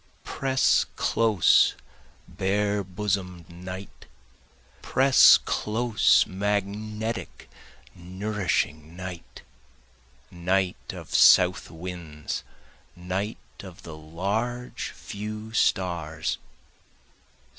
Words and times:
Press 0.23 0.87
close 0.95 1.75
bare 2.27 2.83
bosom'd 2.83 3.47
night 3.51 4.07
press 4.81 5.37
close 5.37 6.25
magnetic 6.25 7.47
nourishing 7.93 8.95
night! 8.95 9.43
Night 10.31 10.91
of 10.91 11.13
south 11.13 11.69
winds 11.69 12.43
night 12.95 13.37
of 13.59 13.83
the 13.83 13.95
large 13.95 14.89
few 14.95 15.53
stars! 15.53 16.39